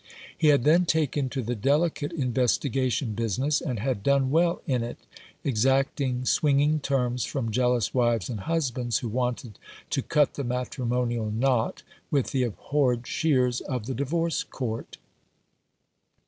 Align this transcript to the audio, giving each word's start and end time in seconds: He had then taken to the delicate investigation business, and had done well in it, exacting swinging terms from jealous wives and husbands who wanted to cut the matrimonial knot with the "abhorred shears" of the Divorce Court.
He 0.35 0.47
had 0.47 0.63
then 0.63 0.85
taken 0.85 1.29
to 1.29 1.43
the 1.43 1.53
delicate 1.53 2.11
investigation 2.11 3.13
business, 3.13 3.61
and 3.61 3.77
had 3.79 4.01
done 4.01 4.31
well 4.31 4.63
in 4.65 4.81
it, 4.83 4.97
exacting 5.43 6.25
swinging 6.25 6.79
terms 6.79 7.23
from 7.23 7.51
jealous 7.51 7.93
wives 7.93 8.27
and 8.27 8.39
husbands 8.39 8.97
who 9.05 9.07
wanted 9.09 9.59
to 9.91 10.01
cut 10.01 10.33
the 10.33 10.43
matrimonial 10.43 11.29
knot 11.29 11.83
with 12.09 12.31
the 12.31 12.41
"abhorred 12.41 13.05
shears" 13.05 13.61
of 13.75 13.85
the 13.85 13.93
Divorce 13.93 14.41
Court. 14.41 14.97